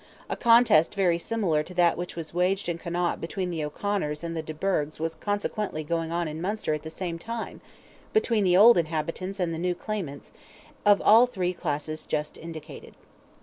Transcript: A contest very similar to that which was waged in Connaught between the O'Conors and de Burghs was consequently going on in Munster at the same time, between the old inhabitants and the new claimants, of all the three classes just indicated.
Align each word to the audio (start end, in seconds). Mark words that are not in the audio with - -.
A 0.31 0.35
contest 0.35 0.95
very 0.95 1.19
similar 1.19 1.61
to 1.61 1.75
that 1.75 1.95
which 1.95 2.15
was 2.15 2.33
waged 2.33 2.67
in 2.67 2.79
Connaught 2.79 3.21
between 3.21 3.51
the 3.51 3.63
O'Conors 3.63 4.23
and 4.23 4.33
de 4.43 4.51
Burghs 4.51 4.99
was 4.99 5.13
consequently 5.13 5.83
going 5.83 6.11
on 6.11 6.27
in 6.27 6.41
Munster 6.41 6.73
at 6.73 6.81
the 6.81 6.89
same 6.89 7.19
time, 7.19 7.61
between 8.11 8.43
the 8.43 8.57
old 8.57 8.79
inhabitants 8.79 9.39
and 9.39 9.53
the 9.53 9.59
new 9.59 9.75
claimants, 9.75 10.31
of 10.87 11.03
all 11.03 11.27
the 11.27 11.33
three 11.33 11.53
classes 11.53 12.07
just 12.07 12.35
indicated. 12.35 12.95